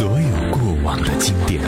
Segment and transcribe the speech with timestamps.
[0.00, 0.16] 所有
[0.50, 1.60] 过往的经典，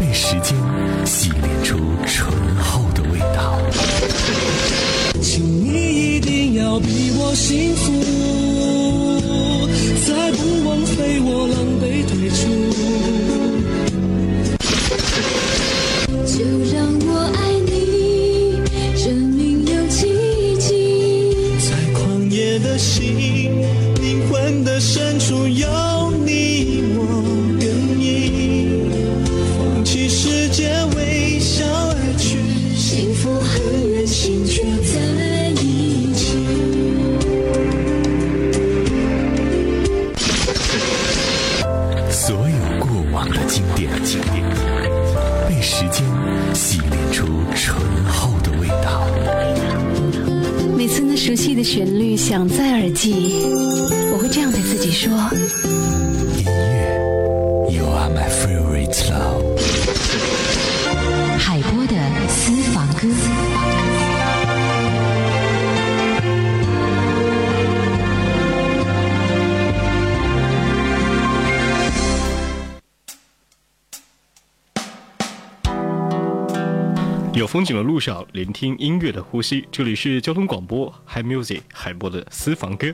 [0.00, 0.56] 被时间
[1.04, 3.60] 洗炼出醇厚的味道。
[5.20, 7.92] 请你一定要比我幸福，
[10.06, 12.79] 再不枉费我狼狈退出。
[77.32, 79.64] 有风景的路上，聆听音乐的呼吸。
[79.70, 82.92] 这里是交通广播 Hi Music 海波的私房歌。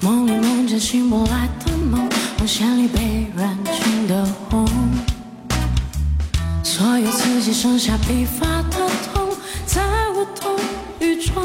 [0.00, 2.06] 梦里梦见醒不来的梦，
[2.36, 4.68] 红线里被软禁的红，
[6.62, 10.56] 所有刺激剩下疲乏的痛，在无动
[11.00, 11.42] 于衷，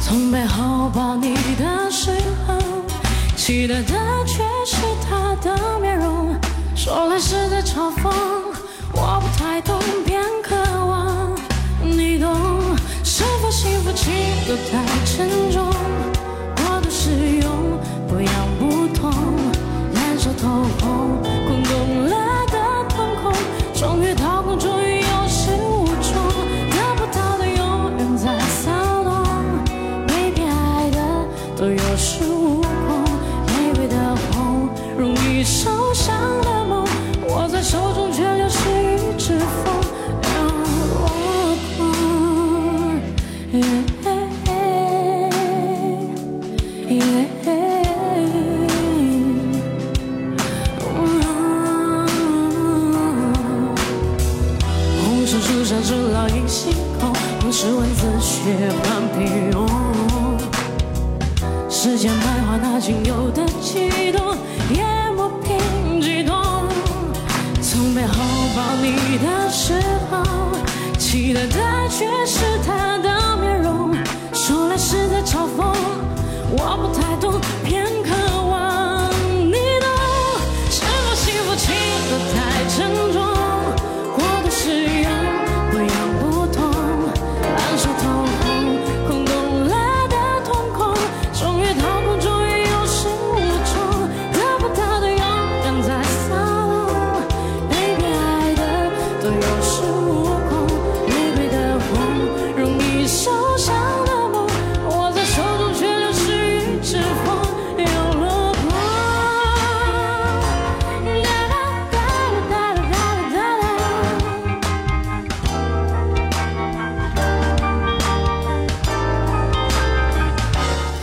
[0.00, 2.10] 从背后抱你的时
[2.46, 2.56] 候。
[3.44, 4.76] 期待的却是
[5.10, 6.32] 他的面容，
[6.76, 8.08] 说来是在嘲讽，
[8.92, 11.34] 我不太懂，偏渴望
[11.82, 12.32] 你懂。
[13.02, 14.12] 是否幸福轻
[14.46, 15.72] 得太沉重？
[16.54, 19.12] 过度使用，不痒不痛，
[19.92, 21.18] 难受透红，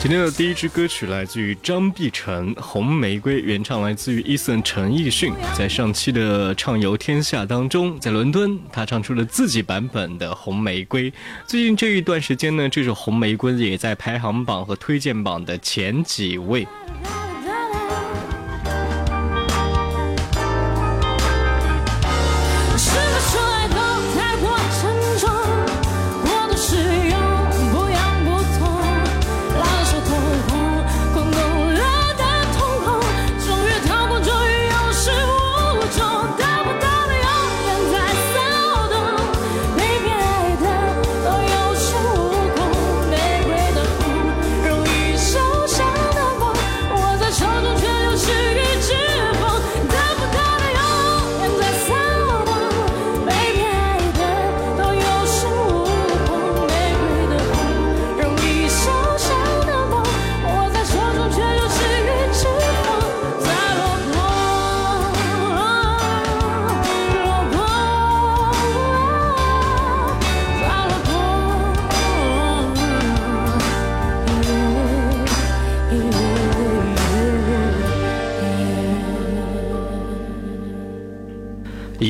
[0.01, 5.33] 今天的第一支歌曲来自于张碧晨，《红玫瑰》，原唱来自于 Eason 陈奕迅。
[5.53, 11.11] 在上期的畅游天下当中，在伦敦，他唱出了自己版本的《红玫瑰》。
[11.45, 16.65] 最近这一段时间呢，这首《红玫瑰》也在排行榜和推荐榜的前几位。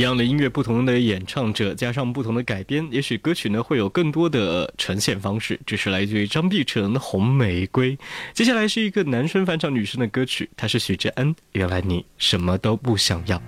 [0.09, 5.59] 样的音乐，不同的演唱者加上不同的改编，也许歌曲呢会有更多的呈现方式。
[5.65, 7.95] 这是来自于张碧晨的《红玫瑰》。
[8.33, 11.33] 接下来是一个男生翻唱女生的歌曲，他是许志安。
[11.51, 13.39] 原来你什么都不想要。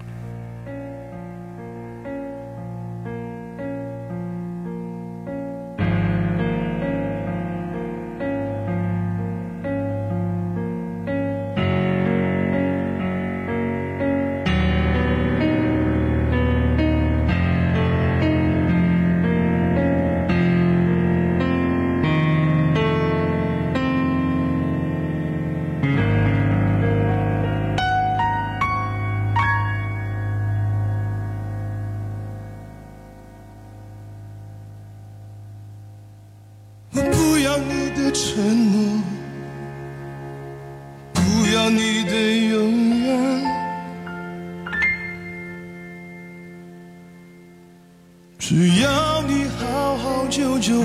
[50.31, 50.81] 久久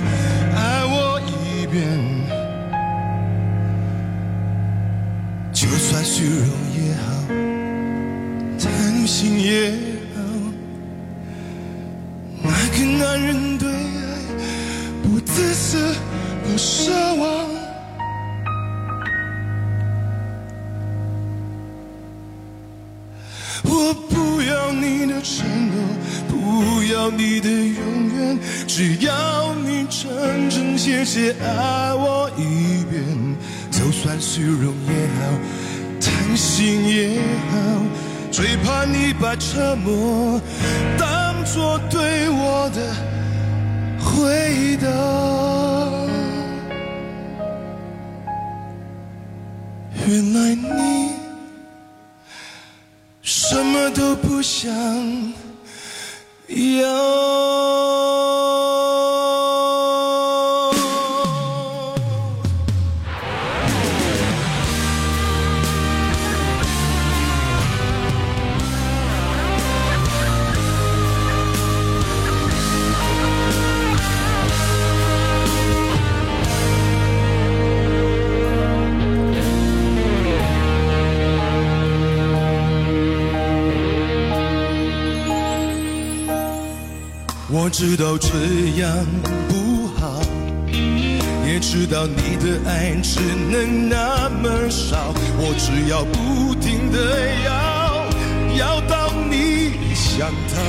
[0.56, 1.86] 爱我一遍，
[5.52, 7.06] 就算虚荣也好，
[8.58, 9.70] 贪心也
[10.16, 10.20] 好，
[12.42, 13.76] 那个男人对爱。
[15.04, 15.94] 不自私，
[16.42, 17.55] 不奢望。
[31.06, 33.00] 真切切爱我一遍。
[33.70, 35.20] 就算虚荣也好，
[36.00, 37.20] 贪心也
[37.50, 37.54] 好，
[38.32, 40.40] 最怕你把沉默
[40.98, 42.92] 当作对我的。
[44.04, 44.88] 回答，
[50.08, 51.12] 原来你
[53.22, 54.74] 什么都不想
[56.48, 57.85] 要。
[87.66, 88.28] 我知道这
[88.80, 89.04] 样
[89.48, 90.22] 不好，
[91.44, 93.18] 也知道你的爱只
[93.50, 95.12] 能那么少。
[95.36, 98.06] 我只要不停的要，
[98.56, 100.62] 要到你想逃。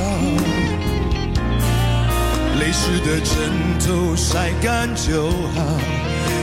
[2.58, 3.32] 泪湿的枕
[3.78, 5.62] 头晒干就好，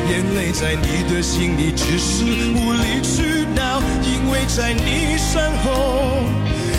[0.10, 6.24] 眼泪在你的心里只是无理取闹，因为在你身后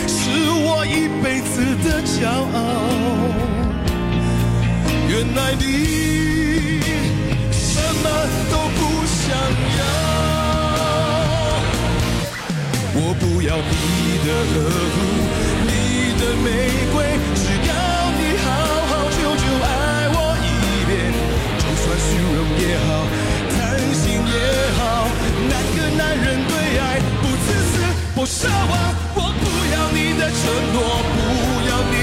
[0.07, 2.57] 是我一辈子的骄傲。
[5.17, 6.79] 原来你
[7.51, 8.05] 什么
[8.51, 8.79] 都不
[9.17, 9.81] 想要，
[12.93, 13.73] 我不要你
[14.21, 14.53] 的呵
[14.93, 14.95] 护，
[15.65, 15.69] 你
[16.21, 16.45] 的玫
[16.93, 16.95] 瑰，
[17.33, 17.73] 只要
[18.13, 18.47] 你好
[18.85, 19.65] 好久久爱
[20.13, 20.15] 我
[20.45, 20.45] 一
[20.85, 20.93] 遍，
[21.57, 22.87] 就算虚荣也好，
[23.57, 23.57] 贪
[23.95, 24.37] 心也
[24.77, 25.09] 好，
[25.49, 27.73] 哪个男人对爱不自私
[28.13, 28.93] 不奢望？
[29.15, 29.43] 我不
[29.73, 30.37] 要你的承
[30.73, 30.77] 诺，
[31.09, 31.17] 不
[31.67, 31.95] 要你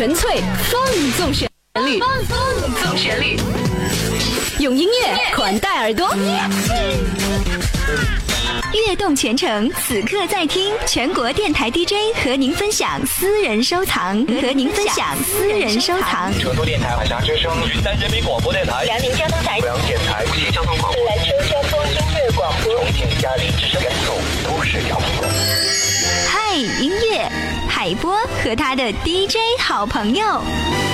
[0.00, 0.40] 纯粹，
[0.70, 0.82] 放
[1.18, 1.46] 纵旋
[1.84, 3.36] 律，放纵旋律，
[4.58, 6.16] 用音乐款待耳朵。
[8.72, 16.32] 悦动全程，此刻在听全国电台 DJ 和您分享私人收藏，和您分享私人收藏。
[16.38, 21.02] 成都电台海峡之声，云南人民广播电台，辽宁交通台，阜阳电台，无锡交通广播，
[28.00, 30.89] 波和他的 DJ 好朋友。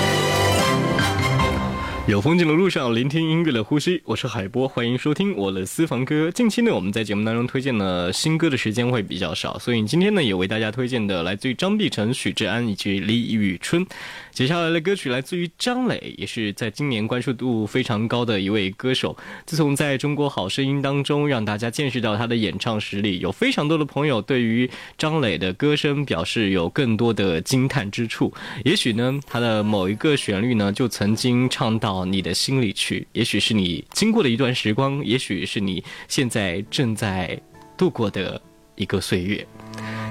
[2.07, 4.01] 有风景的路上，聆听音乐的呼吸。
[4.05, 6.31] 我是海波，欢迎收听我的私房歌。
[6.31, 13.85] 近期呢，我们在节目当中推荐的新歌的时间会比较少，所以今天呢，也为大家推荐的来自于张碧晨、许志安以及李宇春。
[14.31, 19.17] 接下来的歌曲来自于张磊，也是在今年关注度非常高的一位歌手。
[19.45, 28.33] 自从在中国好声音当中让大家见识到他的演唱实力，有非常多的朋友对于张磊的歌声表示有更多的惊叹之处。
[28.65, 33.07] 也许呢，他的某一个旋律呢，就曾经唱到到你的心里去。
[33.13, 37.41] 也许是你经过的一段时光，也许是你现在正在
[37.75, 38.41] 度过的
[38.75, 39.47] 一个岁月。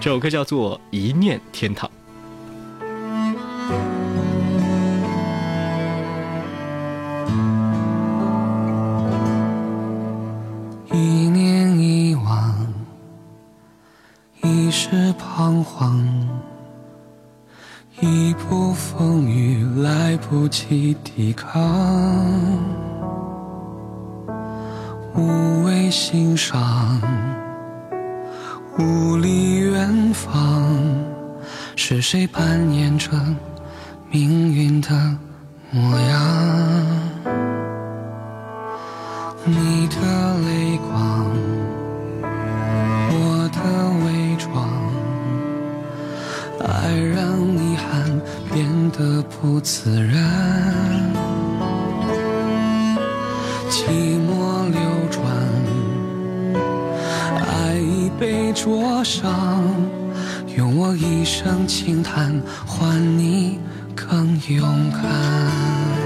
[0.02, 1.88] 这首歌叫做《一念天堂》。
[10.92, 10.98] 一
[11.30, 12.74] 念一往，
[14.42, 16.02] 一世彷徨，
[18.02, 21.64] 一步风雨来不及抵抗，
[25.16, 27.02] 无谓欣赏，
[28.78, 30.68] 无力远方，
[31.78, 33.12] 是谁扮演着
[34.12, 34.90] 命运的
[35.72, 36.22] 模样？
[39.46, 41.32] 你的泪光，
[48.98, 50.24] 的不自然。
[53.70, 53.84] 寂
[54.26, 54.80] 寞流
[55.12, 55.22] 转，
[57.46, 59.34] 爱已被灼伤，
[60.56, 63.60] 用我一生轻叹换你
[63.94, 66.05] 更勇敢。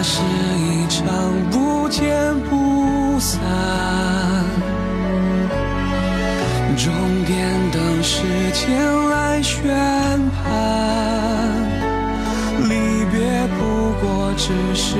[0.00, 1.04] 那是一场
[1.50, 3.40] 不见不散，
[6.76, 6.94] 终
[7.26, 8.78] 点等时间
[9.10, 9.60] 来宣
[10.30, 11.52] 判。
[12.68, 14.94] 离别不过只是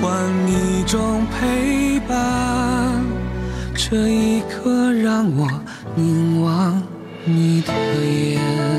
[0.00, 0.06] 换
[0.46, 3.02] 一种陪伴，
[3.74, 5.50] 这一刻让我
[5.96, 6.80] 凝望
[7.24, 7.72] 你的
[8.04, 8.73] 眼。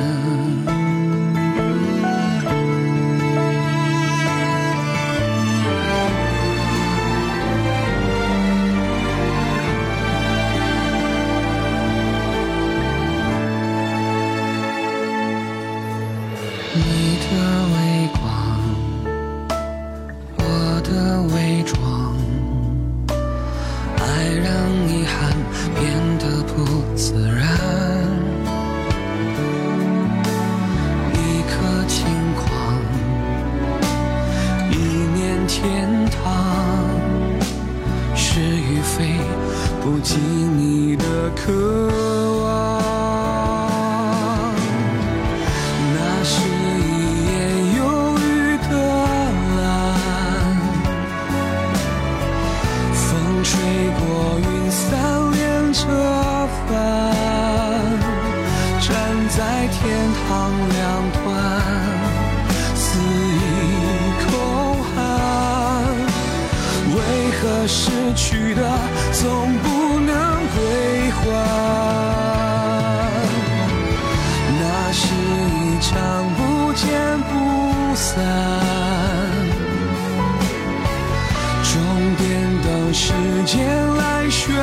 [84.46, 84.54] 全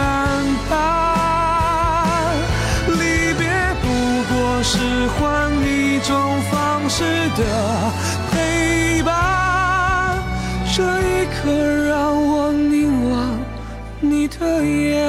[0.69, 0.71] 盘。
[2.87, 3.43] 离别
[3.83, 3.85] 不
[4.33, 5.21] 过是换
[5.67, 7.03] 一种方式
[7.37, 7.43] 的
[8.31, 9.11] 陪伴，
[10.73, 11.51] 这一刻
[11.89, 13.13] 让我凝望
[14.01, 15.03] 你的眼。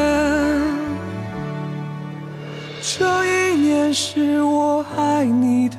[2.82, 5.76] 这一年是我爱你的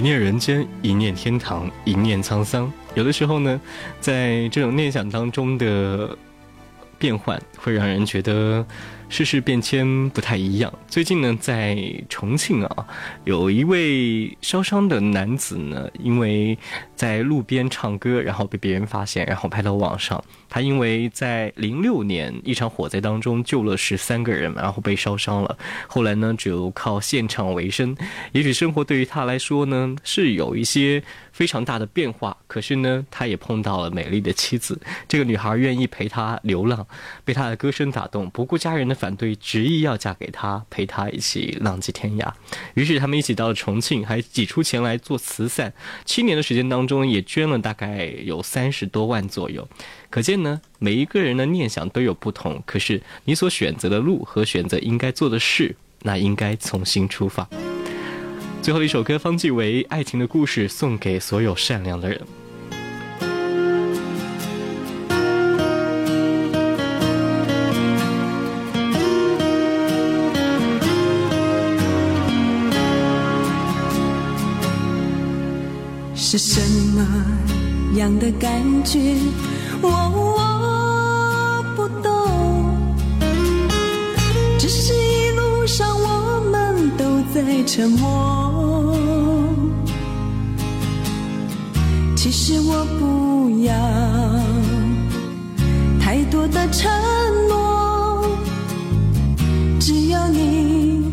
[0.00, 2.72] 一念人间，一念天堂，一念沧桑。
[2.94, 3.60] 有的时候呢，
[4.00, 6.16] 在这种念想当中的
[6.98, 8.64] 变换，会让人觉得
[9.10, 10.72] 世事变迁不太一样。
[10.86, 11.76] 最近呢，在
[12.08, 12.86] 重庆啊，
[13.24, 16.56] 有一位烧伤的男子呢，因为
[16.94, 20.22] 在路边唱歌，然后被别人发现，然后拍到网上。
[20.48, 25.58] 他因为在零六年一场火灾当中救了十三个人，然后被烧伤了。
[25.88, 27.96] 后来呢，只有靠现场为生。
[28.30, 31.02] 也许生活对于他来说呢，是有一些
[31.40, 32.36] 非常大的变化。
[32.46, 34.78] 可是呢，他也碰到了美丽的妻子。
[35.08, 36.86] 这个女孩愿意陪他流浪，
[37.24, 42.30] 被他的歌声打动，不顾家人的反对，执意要嫁给他，陪他一起浪迹天涯。
[42.74, 45.72] 于是他们一起到了重庆，还挤出钱来做慈善。
[46.04, 49.66] 七年的时间当中，也捐了大概有三十多万左右。
[50.10, 57.48] 可见呢，每一个人的念想都有不同，可是你所选择的路和选择应该做的事，那应该从新出发。
[58.62, 62.20] 最后一首歌，方季韦《爱情的故事》，送给所有善良的人。
[76.14, 76.60] 是什
[76.94, 77.04] 么
[77.96, 79.16] 样的感觉？
[79.82, 79.88] 我
[87.46, 88.94] 在沉默。
[92.14, 93.74] 其实我不要
[95.98, 96.90] 太多的承
[97.48, 98.26] 诺，
[99.80, 101.10] 只要你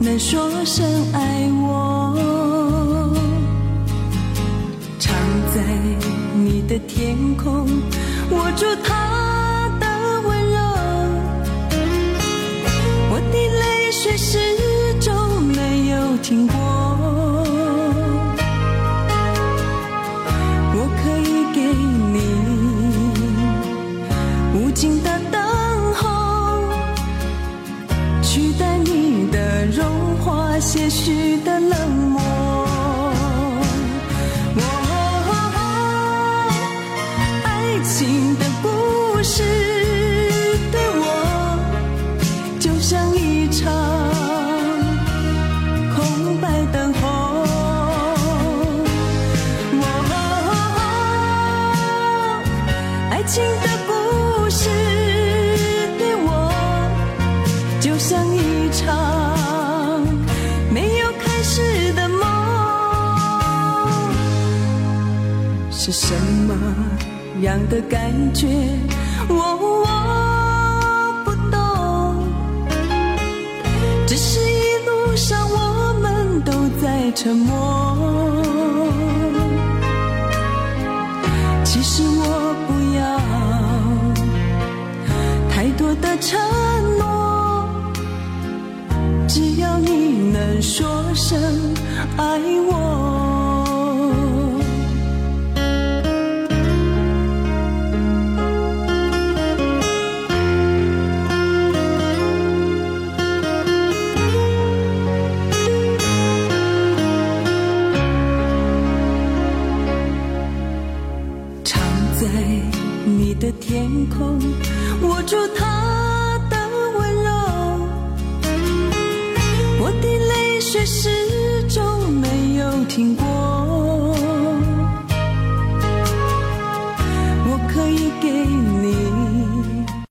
[0.00, 2.16] 能说声爱我。
[4.98, 5.14] 常
[5.54, 5.60] 在
[6.34, 7.66] 你的天空，
[8.30, 9.03] 握住它
[16.24, 16.63] 听过。
[58.74, 60.02] 场
[60.70, 62.22] 没有开始的梦。
[65.70, 66.12] 是什
[66.46, 66.54] 么
[67.40, 68.48] 样的感觉？
[69.28, 69.86] 我我
[71.24, 71.56] 不懂，
[74.06, 77.52] 只是一路上我们都在沉默。
[81.64, 83.02] 其实我不要
[85.50, 86.40] 太多的承
[90.60, 91.74] 说声
[92.16, 92.38] 爱
[92.68, 93.03] 我。